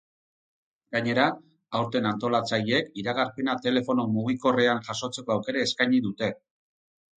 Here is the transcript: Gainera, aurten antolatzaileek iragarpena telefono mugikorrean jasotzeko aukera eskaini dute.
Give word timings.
Gainera, 0.95 1.25
aurten 1.79 2.07
antolatzaileek 2.13 2.89
iragarpena 3.03 3.57
telefono 3.67 4.07
mugikorrean 4.17 4.83
jasotzeko 4.91 5.37
aukera 5.39 5.65
eskaini 5.69 6.03
dute. 6.11 6.35